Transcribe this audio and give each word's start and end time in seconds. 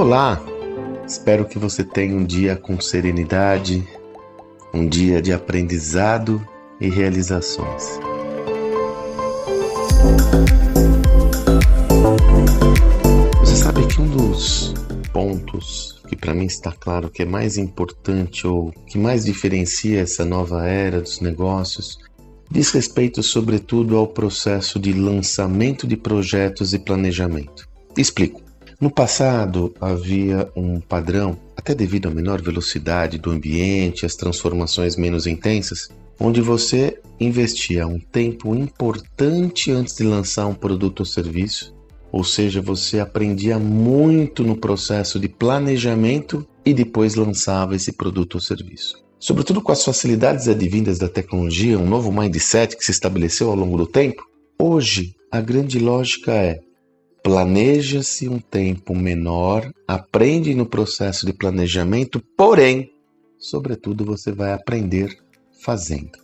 Olá! 0.00 0.42
Espero 1.06 1.44
que 1.44 1.58
você 1.58 1.84
tenha 1.84 2.16
um 2.16 2.24
dia 2.24 2.56
com 2.56 2.80
serenidade, 2.80 3.86
um 4.72 4.88
dia 4.88 5.20
de 5.20 5.30
aprendizado 5.30 6.40
e 6.80 6.88
realizações. 6.88 8.00
Você 13.40 13.56
sabe 13.56 13.86
que 13.88 14.00
um 14.00 14.08
dos 14.08 14.72
pontos 15.12 16.00
que 16.08 16.16
para 16.16 16.32
mim 16.32 16.46
está 16.46 16.72
claro 16.72 17.10
que 17.10 17.20
é 17.20 17.26
mais 17.26 17.58
importante 17.58 18.46
ou 18.46 18.72
que 18.86 18.96
mais 18.96 19.26
diferencia 19.26 20.00
essa 20.00 20.24
nova 20.24 20.66
era 20.66 21.02
dos 21.02 21.20
negócios 21.20 21.98
diz 22.50 22.70
respeito 22.70 23.22
sobretudo 23.22 23.98
ao 23.98 24.06
processo 24.06 24.78
de 24.78 24.94
lançamento 24.94 25.86
de 25.86 25.98
projetos 25.98 26.72
e 26.72 26.78
planejamento. 26.78 27.68
Explico. 27.98 28.49
No 28.80 28.90
passado 28.90 29.74
havia 29.78 30.50
um 30.56 30.80
padrão, 30.80 31.36
até 31.54 31.74
devido 31.74 32.08
à 32.08 32.10
menor 32.10 32.40
velocidade 32.40 33.18
do 33.18 33.30
ambiente, 33.30 34.06
as 34.06 34.16
transformações 34.16 34.96
menos 34.96 35.26
intensas, 35.26 35.90
onde 36.18 36.40
você 36.40 36.98
investia 37.20 37.86
um 37.86 37.98
tempo 37.98 38.54
importante 38.54 39.70
antes 39.70 39.96
de 39.96 40.02
lançar 40.02 40.46
um 40.46 40.54
produto 40.54 41.00
ou 41.00 41.04
serviço, 41.04 41.74
ou 42.10 42.24
seja, 42.24 42.62
você 42.62 42.98
aprendia 42.98 43.58
muito 43.58 44.42
no 44.42 44.56
processo 44.56 45.20
de 45.20 45.28
planejamento 45.28 46.46
e 46.64 46.72
depois 46.72 47.16
lançava 47.16 47.76
esse 47.76 47.92
produto 47.92 48.36
ou 48.36 48.40
serviço. 48.40 49.04
Sobretudo 49.18 49.60
com 49.60 49.72
as 49.72 49.84
facilidades 49.84 50.48
advindas 50.48 50.98
da 50.98 51.06
tecnologia, 51.06 51.78
um 51.78 51.86
novo 51.86 52.10
mindset 52.10 52.78
que 52.78 52.84
se 52.86 52.92
estabeleceu 52.92 53.50
ao 53.50 53.56
longo 53.56 53.76
do 53.76 53.86
tempo, 53.86 54.24
hoje 54.58 55.14
a 55.30 55.38
grande 55.38 55.78
lógica 55.78 56.32
é 56.32 56.60
planeja-se 57.22 58.28
um 58.28 58.38
tempo 58.38 58.94
menor, 58.94 59.70
aprende 59.86 60.54
no 60.54 60.66
processo 60.66 61.26
de 61.26 61.32
planejamento, 61.32 62.22
porém, 62.36 62.92
sobretudo, 63.38 64.04
você 64.04 64.32
vai 64.32 64.52
aprender 64.52 65.16
fazendo. 65.62 66.18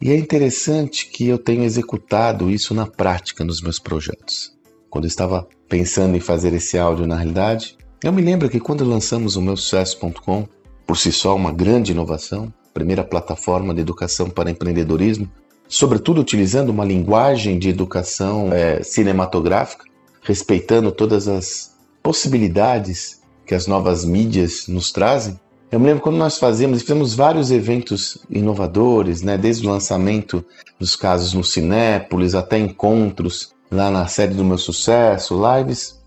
E 0.00 0.10
é 0.10 0.16
interessante 0.16 1.06
que 1.06 1.28
eu 1.28 1.38
tenho 1.38 1.62
executado 1.62 2.50
isso 2.50 2.74
na 2.74 2.86
prática 2.86 3.44
nos 3.44 3.62
meus 3.62 3.78
projetos. 3.78 4.52
Quando 4.90 5.04
eu 5.04 5.08
estava 5.08 5.46
pensando 5.68 6.16
em 6.16 6.20
fazer 6.20 6.52
esse 6.52 6.76
áudio 6.76 7.06
na 7.06 7.16
realidade, 7.16 7.76
eu 8.02 8.12
me 8.12 8.20
lembro 8.20 8.50
que 8.50 8.60
quando 8.60 8.84
lançamos 8.84 9.36
o 9.36 9.42
meu 9.42 9.56
sucesso.com, 9.56 10.46
por 10.86 10.96
si 10.96 11.12
só 11.12 11.36
uma 11.36 11.52
grande 11.52 11.92
inovação, 11.92 12.52
primeira 12.74 13.04
plataforma 13.04 13.72
de 13.72 13.80
educação 13.80 14.28
para 14.28 14.50
empreendedorismo, 14.50 15.30
sobretudo 15.68 16.20
utilizando 16.20 16.70
uma 16.70 16.84
linguagem 16.84 17.58
de 17.58 17.68
educação 17.68 18.52
é, 18.52 18.82
cinematográfica, 18.82 19.84
respeitando 20.22 20.92
todas 20.92 21.28
as 21.28 21.72
possibilidades 22.02 23.20
que 23.46 23.54
as 23.54 23.66
novas 23.66 24.04
mídias 24.04 24.66
nos 24.68 24.90
trazem. 24.90 25.38
Eu 25.70 25.80
me 25.80 25.86
lembro 25.86 26.02
quando 26.02 26.16
nós 26.16 26.38
fazíamos, 26.38 26.82
fizemos 26.82 27.14
vários 27.14 27.50
eventos 27.50 28.18
inovadores, 28.28 29.22
né, 29.22 29.38
desde 29.38 29.66
o 29.66 29.70
lançamento 29.70 30.44
dos 30.78 30.94
casos 30.94 31.32
no 31.32 31.42
Cinépolis 31.42 32.34
até 32.34 32.58
encontros 32.58 33.54
lá 33.70 33.90
na 33.90 34.06
série 34.06 34.34
do 34.34 34.44
meu 34.44 34.58
sucesso, 34.58 35.34
lives. 35.34 35.98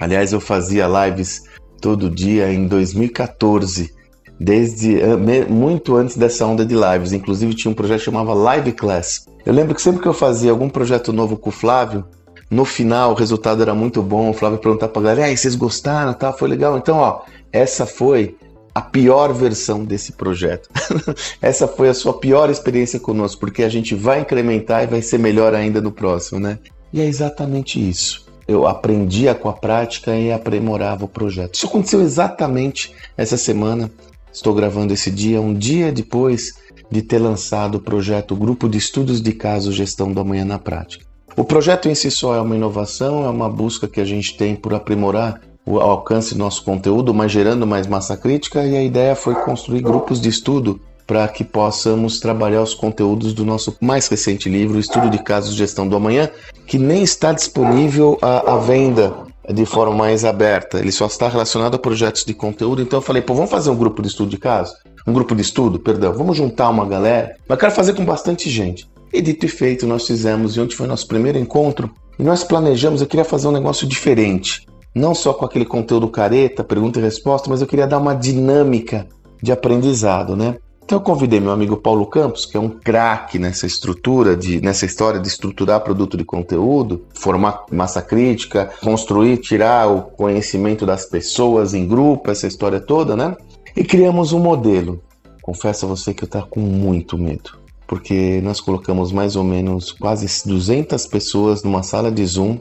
Aliás, 0.00 0.32
eu 0.32 0.40
fazia 0.40 0.86
lives 0.86 1.42
todo 1.80 2.08
dia 2.08 2.50
em 2.50 2.66
2014, 2.66 3.92
desde 4.38 4.98
eh, 4.98 5.16
muito 5.48 5.96
antes 5.96 6.16
dessa 6.16 6.46
onda 6.46 6.64
de 6.64 6.74
lives. 6.74 7.12
Inclusive 7.12 7.54
tinha 7.54 7.70
um 7.70 7.74
projeto 7.74 7.98
que 7.98 8.04
chamava 8.06 8.32
Live 8.32 8.72
Class. 8.72 9.26
Eu 9.44 9.52
lembro 9.52 9.74
que 9.74 9.82
sempre 9.82 10.00
que 10.00 10.08
eu 10.08 10.14
fazia 10.14 10.50
algum 10.50 10.70
projeto 10.70 11.12
novo 11.12 11.36
com 11.36 11.50
o 11.50 11.52
Flávio, 11.52 12.06
no 12.50 12.64
final, 12.64 13.12
o 13.12 13.14
resultado 13.14 13.62
era 13.62 13.74
muito 13.74 14.02
bom. 14.02 14.30
O 14.30 14.34
Flávio 14.34 14.58
perguntar 14.58 14.88
pra 14.88 15.00
galera: 15.00 15.36
vocês 15.36 15.54
gostaram? 15.54 16.12
Tá, 16.12 16.32
foi 16.32 16.48
legal. 16.48 16.76
Então, 16.76 16.96
ó, 16.96 17.22
essa 17.52 17.86
foi 17.86 18.36
a 18.74 18.80
pior 18.80 19.32
versão 19.32 19.84
desse 19.84 20.12
projeto. 20.12 20.68
essa 21.40 21.68
foi 21.68 21.88
a 21.88 21.94
sua 21.94 22.14
pior 22.14 22.50
experiência 22.50 22.98
conosco, 22.98 23.40
porque 23.40 23.62
a 23.62 23.68
gente 23.68 23.94
vai 23.94 24.20
incrementar 24.20 24.82
e 24.82 24.88
vai 24.88 25.00
ser 25.00 25.18
melhor 25.18 25.54
ainda 25.54 25.80
no 25.80 25.92
próximo, 25.92 26.40
né? 26.40 26.58
E 26.92 27.00
é 27.00 27.06
exatamente 27.06 27.78
isso. 27.88 28.26
Eu 28.48 28.66
aprendia 28.66 29.32
com 29.32 29.48
a 29.48 29.52
prática 29.52 30.16
e 30.16 30.32
aprimorava 30.32 31.04
o 31.04 31.08
projeto. 31.08 31.54
Isso 31.54 31.66
aconteceu 31.66 32.00
exatamente 32.00 32.92
essa 33.16 33.36
semana. 33.36 33.88
Estou 34.32 34.54
gravando 34.54 34.92
esse 34.92 35.10
dia, 35.10 35.40
um 35.40 35.54
dia 35.54 35.92
depois 35.92 36.54
de 36.90 37.00
ter 37.00 37.18
lançado 37.18 37.76
o 37.76 37.80
projeto 37.80 38.34
Grupo 38.34 38.68
de 38.68 38.78
Estudos 38.78 39.22
de 39.22 39.32
Caso 39.32 39.70
Gestão 39.70 40.12
do 40.12 40.20
Amanhã 40.20 40.44
na 40.44 40.58
Prática. 40.58 41.09
O 41.36 41.44
projeto 41.44 41.88
em 41.88 41.94
si 41.94 42.10
só 42.10 42.34
é 42.34 42.40
uma 42.40 42.56
inovação, 42.56 43.24
é 43.24 43.28
uma 43.28 43.48
busca 43.48 43.88
que 43.88 44.00
a 44.00 44.04
gente 44.04 44.36
tem 44.36 44.54
por 44.54 44.74
aprimorar 44.74 45.40
o 45.64 45.78
alcance 45.78 46.34
do 46.34 46.38
nosso 46.38 46.64
conteúdo, 46.64 47.14
mas 47.14 47.30
gerando 47.30 47.66
mais 47.66 47.86
massa 47.86 48.16
crítica, 48.16 48.64
e 48.64 48.76
a 48.76 48.82
ideia 48.82 49.14
foi 49.14 49.34
construir 49.34 49.80
grupos 49.82 50.20
de 50.20 50.28
estudo 50.28 50.80
para 51.06 51.26
que 51.26 51.42
possamos 51.42 52.20
trabalhar 52.20 52.62
os 52.62 52.74
conteúdos 52.74 53.32
do 53.32 53.44
nosso 53.44 53.76
mais 53.80 54.06
recente 54.06 54.48
livro, 54.48 54.78
Estudo 54.78 55.10
de 55.10 55.18
Casos 55.18 55.52
de 55.52 55.58
Gestão 55.58 55.86
do 55.88 55.96
Amanhã, 55.96 56.30
que 56.66 56.78
nem 56.78 57.02
está 57.02 57.32
disponível 57.32 58.16
à, 58.22 58.52
à 58.52 58.58
venda 58.58 59.12
de 59.52 59.66
forma 59.66 59.94
mais 59.94 60.24
aberta. 60.24 60.78
Ele 60.78 60.92
só 60.92 61.06
está 61.06 61.28
relacionado 61.28 61.74
a 61.74 61.78
projetos 61.78 62.24
de 62.24 62.32
conteúdo. 62.32 62.82
Então 62.82 62.98
eu 62.98 63.02
falei, 63.02 63.22
pô, 63.22 63.34
vamos 63.34 63.50
fazer 63.50 63.70
um 63.70 63.76
grupo 63.76 64.02
de 64.02 64.08
estudo 64.08 64.30
de 64.30 64.38
caso? 64.38 64.74
Um 65.06 65.12
grupo 65.12 65.34
de 65.34 65.42
estudo, 65.42 65.78
perdão, 65.78 66.12
vamos 66.12 66.36
juntar 66.36 66.68
uma 66.68 66.86
galera, 66.86 67.34
mas 67.48 67.58
quero 67.58 67.72
fazer 67.72 67.94
com 67.94 68.04
bastante 68.04 68.48
gente. 68.48 68.86
E 69.12 69.20
dito 69.20 69.44
e 69.44 69.48
feito, 69.48 69.86
nós 69.86 70.06
fizemos, 70.06 70.56
e 70.56 70.60
ontem 70.60 70.76
foi 70.76 70.86
nosso 70.86 71.06
primeiro 71.08 71.36
encontro, 71.36 71.90
e 72.18 72.22
nós 72.22 72.44
planejamos, 72.44 73.00
eu 73.00 73.06
queria 73.08 73.24
fazer 73.24 73.48
um 73.48 73.52
negócio 73.52 73.86
diferente. 73.86 74.66
Não 74.94 75.14
só 75.14 75.32
com 75.32 75.44
aquele 75.44 75.64
conteúdo 75.64 76.08
careta, 76.08 76.62
pergunta 76.62 76.98
e 76.98 77.02
resposta, 77.02 77.50
mas 77.50 77.60
eu 77.60 77.66
queria 77.66 77.86
dar 77.86 77.98
uma 77.98 78.14
dinâmica 78.14 79.08
de 79.42 79.50
aprendizado, 79.50 80.36
né? 80.36 80.56
Então 80.84 80.98
eu 80.98 81.02
convidei 81.02 81.40
meu 81.40 81.52
amigo 81.52 81.76
Paulo 81.76 82.04
Campos, 82.06 82.44
que 82.44 82.56
é 82.56 82.60
um 82.60 82.68
craque 82.68 83.38
nessa 83.38 83.66
estrutura, 83.66 84.36
de, 84.36 84.60
nessa 84.60 84.84
história 84.86 85.20
de 85.20 85.28
estruturar 85.28 85.82
produto 85.82 86.16
de 86.16 86.24
conteúdo, 86.24 87.06
formar 87.14 87.64
massa 87.70 88.02
crítica, 88.02 88.70
construir, 88.82 89.38
tirar 89.38 89.88
o 89.88 90.02
conhecimento 90.02 90.84
das 90.84 91.04
pessoas 91.04 91.74
em 91.74 91.86
grupo, 91.86 92.30
essa 92.30 92.46
história 92.46 92.80
toda, 92.80 93.16
né? 93.16 93.36
E 93.76 93.84
criamos 93.84 94.32
um 94.32 94.40
modelo. 94.40 95.02
Confesso 95.42 95.86
a 95.86 95.88
você 95.88 96.12
que 96.12 96.24
eu 96.24 96.26
estava 96.26 96.46
com 96.46 96.60
muito 96.60 97.16
medo 97.16 97.59
porque 97.90 98.40
nós 98.40 98.60
colocamos 98.60 99.10
mais 99.10 99.34
ou 99.34 99.42
menos 99.42 99.90
quase 99.90 100.24
200 100.46 101.08
pessoas 101.08 101.64
numa 101.64 101.82
sala 101.82 102.08
de 102.08 102.24
Zoom 102.24 102.60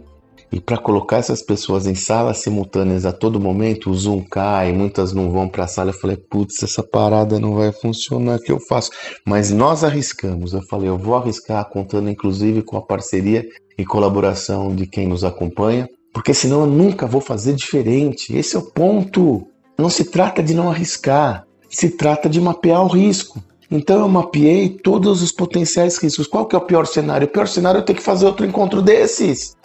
e 0.52 0.60
para 0.60 0.76
colocar 0.76 1.18
essas 1.18 1.44
pessoas 1.44 1.86
em 1.86 1.94
salas 1.94 2.40
simultâneas 2.40 3.06
a 3.06 3.12
todo 3.12 3.40
momento, 3.40 3.92
o 3.92 3.94
Zoom 3.94 4.24
cai, 4.24 4.74
muitas 4.74 5.14
não 5.14 5.30
vão 5.30 5.48
para 5.48 5.66
a 5.66 5.68
sala. 5.68 5.92
Eu 5.92 5.94
falei, 5.94 6.18
putz, 6.18 6.64
essa 6.64 6.82
parada 6.82 7.40
não 7.40 7.54
vai 7.54 7.72
funcionar, 7.72 8.38
o 8.38 8.42
que 8.42 8.52
eu 8.52 8.60
faço? 8.60 8.90
Mas 9.24 9.52
nós 9.52 9.84
arriscamos. 9.84 10.52
Eu 10.54 10.64
falei, 10.64 10.90
eu 10.90 10.98
vou 10.98 11.16
arriscar, 11.16 11.64
contando 11.70 12.10
inclusive 12.10 12.64
com 12.64 12.76
a 12.76 12.82
parceria 12.82 13.46
e 13.78 13.86
colaboração 13.86 14.74
de 14.74 14.88
quem 14.88 15.08
nos 15.08 15.24
acompanha, 15.24 15.88
porque 16.12 16.34
senão 16.34 16.62
eu 16.62 16.68
nunca 16.68 17.06
vou 17.06 17.22
fazer 17.22 17.54
diferente. 17.54 18.36
Esse 18.36 18.56
é 18.56 18.60
o 18.60 18.64
ponto. 18.64 19.46
Não 19.78 19.92
se 19.92 20.06
trata 20.06 20.42
de 20.42 20.56
não 20.56 20.72
arriscar, 20.72 21.46
se 21.70 21.92
trata 21.92 22.28
de 22.28 22.42
mapear 22.42 22.84
o 22.84 22.88
risco. 22.88 23.40
Então 23.72 24.00
eu 24.00 24.10
mapeei 24.10 24.70
todos 24.70 25.22
os 25.22 25.32
potenciais 25.32 25.98
riscos. 25.98 26.26
Qual 26.26 26.46
que 26.46 26.56
é 26.56 26.58
o 26.58 26.62
pior 26.62 26.88
cenário? 26.88 27.28
O 27.28 27.30
pior 27.30 27.48
cenário 27.48 27.78
é 27.78 27.82
eu 27.82 27.86
ter 27.86 27.94
que 27.94 28.02
fazer 28.02 28.26
outro 28.26 28.46
encontro 28.46 28.82
desses. 28.82 29.56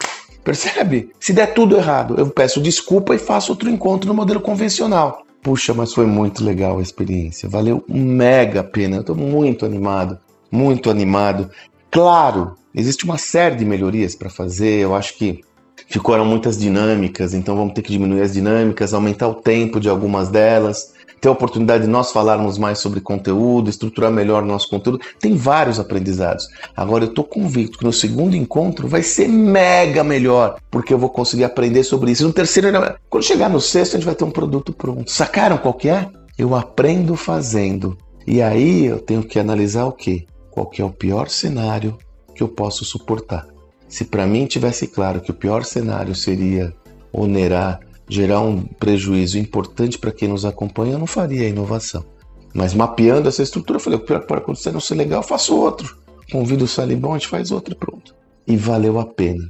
Percebe? 0.43 1.09
Se 1.19 1.33
der 1.33 1.53
tudo 1.55 1.75
errado, 1.75 2.15
eu 2.19 2.29
peço 2.29 2.61
desculpa 2.61 3.15
e 3.15 3.17
faço 3.17 3.51
outro 3.51 3.67
encontro 3.67 4.07
no 4.07 4.13
modelo 4.13 4.39
convencional. 4.39 5.23
Puxa, 5.41 5.73
mas 5.73 5.91
foi 5.91 6.05
muito 6.05 6.43
legal 6.43 6.77
a 6.77 6.81
experiência. 6.83 7.49
Valeu 7.49 7.83
mega 7.87 8.59
a 8.59 8.63
pena. 8.63 8.97
Eu 8.97 9.01
estou 9.01 9.15
muito 9.15 9.65
animado, 9.65 10.19
muito 10.51 10.91
animado. 10.91 11.49
Claro, 11.89 12.55
existe 12.75 13.05
uma 13.05 13.17
série 13.17 13.55
de 13.55 13.65
melhorias 13.65 14.15
para 14.15 14.29
fazer. 14.29 14.81
Eu 14.81 14.93
acho 14.93 15.17
que 15.17 15.41
ficaram 15.87 16.25
muitas 16.25 16.57
dinâmicas, 16.57 17.33
então 17.33 17.55
vamos 17.55 17.73
ter 17.73 17.81
que 17.81 17.91
diminuir 17.91 18.21
as 18.21 18.33
dinâmicas, 18.33 18.93
aumentar 18.93 19.27
o 19.27 19.35
tempo 19.35 19.79
de 19.79 19.89
algumas 19.89 20.29
delas 20.29 20.94
ter 21.25 21.29
a 21.29 21.31
oportunidade 21.31 21.85
de 21.85 21.89
nós 21.89 22.11
falarmos 22.11 22.59
mais 22.59 22.77
sobre 22.77 23.01
conteúdo, 23.01 23.67
estruturar 23.67 24.11
melhor 24.11 24.45
nosso 24.45 24.69
conteúdo. 24.69 24.99
Tem 25.19 25.35
vários 25.35 25.79
aprendizados. 25.79 26.47
Agora 26.77 27.05
eu 27.05 27.09
estou 27.09 27.23
convicto 27.23 27.79
que 27.79 27.83
no 27.83 27.91
segundo 27.91 28.35
encontro 28.35 28.87
vai 28.87 29.01
ser 29.01 29.27
mega 29.27 30.03
melhor, 30.03 30.57
porque 30.69 30.93
eu 30.93 30.99
vou 30.99 31.09
conseguir 31.09 31.43
aprender 31.43 31.83
sobre 31.83 32.11
isso. 32.11 32.23
No 32.23 32.31
terceiro, 32.31 32.69
quando 33.09 33.23
chegar 33.23 33.49
no 33.49 33.59
sexto, 33.59 33.95
a 33.95 33.97
gente 33.97 34.05
vai 34.05 34.13
ter 34.13 34.23
um 34.23 34.29
produto 34.29 34.71
pronto. 34.71 35.09
Sacaram 35.09 35.57
qual 35.57 35.73
que 35.73 35.89
é? 35.89 36.07
Eu 36.37 36.53
aprendo 36.53 37.15
fazendo. 37.15 37.97
E 38.27 38.39
aí 38.39 38.85
eu 38.85 38.99
tenho 38.99 39.23
que 39.23 39.39
analisar 39.39 39.85
o 39.85 39.91
quê? 39.91 40.27
Qual 40.51 40.67
que 40.67 40.79
é 40.79 40.85
o 40.85 40.91
pior 40.91 41.27
cenário 41.27 41.97
que 42.35 42.43
eu 42.43 42.47
posso 42.47 42.85
suportar? 42.85 43.47
Se 43.87 44.05
para 44.05 44.27
mim 44.27 44.45
tivesse 44.45 44.85
claro 44.85 45.21
que 45.21 45.31
o 45.31 45.35
pior 45.35 45.63
cenário 45.63 46.13
seria 46.13 46.71
onerar 47.11 47.79
gerar 48.07 48.41
um 48.41 48.63
prejuízo 48.63 49.37
importante 49.37 49.97
para 49.97 50.11
quem 50.11 50.27
nos 50.27 50.45
acompanha, 50.45 50.93
eu 50.93 50.99
não 50.99 51.07
faria 51.07 51.45
a 51.45 51.49
inovação. 51.49 52.05
Mas 52.53 52.73
mapeando 52.73 53.27
essa 53.27 53.43
estrutura, 53.43 53.77
eu 53.77 53.83
falei: 53.83 53.99
pode 53.99 54.41
acontecer 54.41 54.71
não 54.71 54.79
ser 54.79 54.95
legal, 54.95 55.21
eu 55.21 55.27
faço 55.27 55.55
outro. 55.55 55.97
Convido 56.31 56.65
o 56.65 56.67
Salibão, 56.67 57.13
a 57.13 57.17
gente 57.17 57.27
faz 57.27 57.51
outro 57.51 57.73
e 57.73 57.77
pronto. 57.77 58.15
E 58.47 58.55
valeu 58.55 58.99
a 58.99 59.05
pena. 59.05 59.47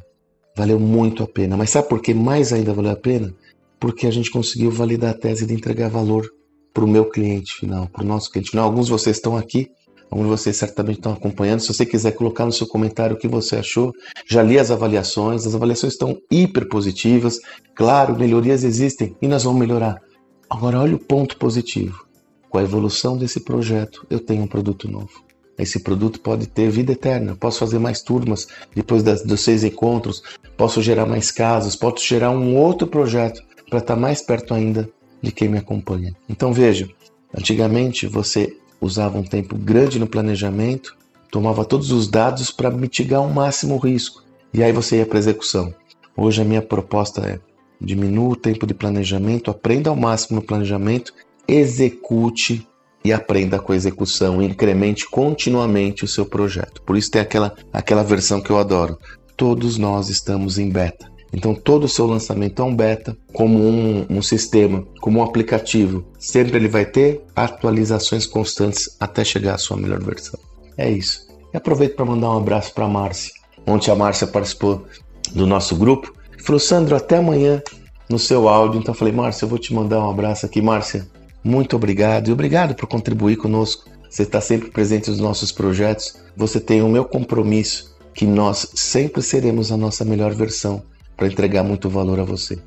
Valeu 0.58 0.80
muito 0.80 1.24
a 1.24 1.28
pena. 1.28 1.56
Mas 1.56 1.70
sabe 1.70 1.88
por 1.88 2.02
que 2.02 2.14
mais 2.14 2.52
ainda 2.52 2.74
valeu 2.74 2.92
a 2.92 2.96
pena? 2.96 3.34
porque 3.80 4.08
a 4.08 4.12
gente 4.12 4.32
conseguiu 4.32 4.72
validar 4.72 5.12
a 5.12 5.18
tese 5.18 5.46
de 5.46 5.54
entregar 5.54 5.90
valor 5.90 6.28
para 6.74 6.84
o 6.84 6.88
meu 6.88 7.06
cliente 7.06 7.54
final, 7.54 7.88
para 7.88 8.04
o 8.04 8.08
nosso 8.08 8.32
cliente 8.32 8.52
final. 8.52 8.66
Alguns 8.66 8.88
de 8.88 8.92
vocês 8.92 9.18
estão 9.18 9.38
aqui, 9.38 9.70
alguns 10.10 10.26
de 10.26 10.32
vocês 10.32 10.58
certamente 10.58 10.98
estão 10.98 11.14
acompanhando. 11.14 11.60
Se 11.60 11.74
você 11.74 11.86
quiser 11.86 12.12
colocar 12.12 12.46
no 12.46 12.52
seu 12.52 12.68
comentário 12.68 13.16
o 13.16 13.20
que 13.20 13.28
você 13.28 13.58
achou, 13.58 13.92
já 14.28 14.42
li 14.42 14.58
as 14.58 14.72
avaliações, 14.72 15.46
as 15.46 15.56
avaliações 15.56 15.94
estão 15.94 16.18
hiper 16.32 16.68
positivas. 16.68 17.40
Claro, 17.76 18.18
melhorias 18.18 18.64
existem 18.64 19.16
e 19.22 19.28
nós 19.28 19.44
vamos 19.44 19.60
melhorar. 19.60 20.02
Agora, 20.50 20.80
olha 20.80 20.96
o 20.96 21.00
ponto 21.00 21.38
positivo. 21.38 22.06
Com 22.50 22.60
a 22.60 22.64
evolução 22.64 23.18
desse 23.18 23.42
projeto, 23.42 24.06
eu 24.10 24.20
tenho 24.20 24.44
um 24.44 24.48
produto 24.48 24.90
novo. 24.90 25.26
Esse 25.58 25.80
produto 25.80 26.20
pode 26.20 26.48
ter 26.48 26.70
vida 26.70 26.92
eterna. 26.92 27.36
Posso 27.36 27.60
fazer 27.60 27.80
mais 27.80 28.02
turmas 28.02 28.48
depois 28.74 29.04
das, 29.04 29.24
dos 29.24 29.42
seis 29.42 29.64
encontros. 29.64 30.22
Posso 30.58 30.82
gerar 30.82 31.06
mais 31.06 31.32
casos. 31.32 31.76
Posso 31.76 32.06
gerar 32.06 32.30
um 32.32 32.56
outro 32.56 32.88
projeto 32.88 33.42
para 33.70 33.80
estar 33.80 33.96
tá 33.96 34.00
mais 34.00 34.22
perto 34.22 34.54
ainda 34.54 34.90
de 35.22 35.32
quem 35.32 35.50
me 35.50 35.58
acompanha. 35.58 36.14
Então 36.30 36.54
veja, 36.54 36.88
antigamente 37.36 38.06
você 38.06 38.56
usava 38.80 39.18
um 39.18 39.24
tempo 39.24 39.56
grande 39.58 40.00
no 40.00 40.08
planejamento, 40.08 40.96
tomava 41.32 41.66
todos 41.66 41.92
os 41.92 42.08
dados 42.08 42.52
para 42.52 42.72
mitigar 42.72 43.22
ao 43.22 43.30
máximo 43.30 43.76
o 43.76 43.80
risco 43.80 44.24
e 44.54 44.64
aí 44.64 44.72
você 44.72 44.98
ia 44.98 45.06
para 45.06 45.20
execução. 45.20 45.74
Hoje 46.16 46.42
a 46.42 46.46
minha 46.46 46.62
proposta 46.62 47.22
é 47.22 47.40
diminua 47.80 48.30
o 48.30 48.36
tempo 48.36 48.66
de 48.66 48.74
planejamento, 48.74 49.52
aprenda 49.52 49.90
ao 49.90 49.96
máximo 49.96 50.40
no 50.40 50.46
planejamento, 50.46 51.14
execute 51.48 52.66
e 53.04 53.14
aprenda 53.14 53.60
com 53.60 53.72
a 53.72 53.76
execução, 53.76 54.42
incremente 54.42 55.08
continuamente 55.10 56.04
o 56.04 56.08
seu 56.08 56.26
projeto. 56.26 56.82
Por 56.82 56.98
isso 56.98 57.12
tem 57.12 57.22
aquela, 57.22 57.54
aquela 57.72 58.04
versão 58.04 58.42
que 58.42 58.50
eu 58.50 58.58
adoro. 58.58 58.98
Todos 59.38 59.78
nós 59.78 60.10
estamos 60.10 60.58
em 60.58 60.70
beta. 60.70 61.15
Então, 61.36 61.54
todo 61.54 61.84
o 61.84 61.90
seu 61.90 62.08
lançamento 62.08 62.62
é 62.62 62.66
um 62.66 62.74
beta, 62.74 63.18
como 63.34 63.60
um, 63.60 64.06
um, 64.10 64.22
sistema, 64.22 64.88
como 65.02 65.20
um 65.20 65.24
aplicativo. 65.24 66.06
Sempre 66.18 66.56
ele 66.56 66.70
vai 66.70 66.86
ter 66.86 67.26
atualizações 67.36 68.26
constantes 68.26 68.96
até 69.02 69.22
chegar 69.26 69.56
à 69.56 69.58
sua 69.58 69.76
melhor 69.76 70.02
versão. 70.02 70.40
É 70.78 70.90
isso. 70.90 71.28
E 71.54 71.58
aproveito 71.58 71.98
para 71.98 72.06
mandar 72.06 72.30
um 72.30 72.38
abraço 72.38 72.74
para 72.74 72.86
a 72.86 72.88
Márcia. 72.88 73.34
Ontem 73.68 73.92
a 73.92 73.96
Márcia 73.96 74.26
participou 74.26 74.86
do 75.34 75.46
nosso 75.46 75.76
grupo. 75.76 76.14
Falou, 76.42 76.58
Sandro, 76.58 76.96
até 76.96 77.18
amanhã 77.18 77.62
no 78.10 78.18
seu 78.18 78.48
áudio. 78.48 78.80
Então 78.80 78.94
eu 78.94 78.98
falei, 78.98 79.14
Márcia, 79.14 79.44
eu 79.44 79.50
vou 79.50 79.60
te 79.60 79.74
mandar 79.74 80.00
um 80.00 80.10
abraço 80.10 80.46
aqui. 80.46 80.62
Márcia, 80.62 81.06
muito 81.44 81.76
obrigado. 81.76 82.30
E 82.30 82.32
obrigado 82.32 82.76
por 82.76 82.88
contribuir 82.88 83.36
conosco. 83.36 83.90
Você 84.10 84.24
está 84.24 84.40
sempre 84.40 84.72
presente 84.72 85.10
nos 85.10 85.20
nossos 85.20 85.52
projetos. 85.52 86.16
Você 86.38 86.62
tem 86.62 86.82
o 86.82 86.88
meu 86.88 87.04
compromisso 87.04 87.94
que 88.14 88.26
nós 88.26 88.70
sempre 88.74 89.22
seremos 89.22 89.70
a 89.70 89.76
nossa 89.76 90.06
melhor 90.06 90.34
versão 90.34 90.82
para 91.16 91.28
entregar 91.28 91.64
muito 91.64 91.90
valor 91.90 92.20
a 92.20 92.24
você. 92.24 92.58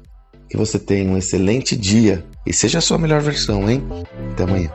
Que 0.49 0.56
você 0.56 0.79
tenha 0.79 1.11
um 1.11 1.17
excelente 1.17 1.77
dia 1.77 2.25
e 2.47 2.53
seja 2.53 2.79
a 2.79 2.83
sua 2.83 2.99
melhor 2.99 3.21
versão, 3.21 3.69
hein? 3.69 3.83
Até 4.33 4.45
amanhã. 4.45 4.71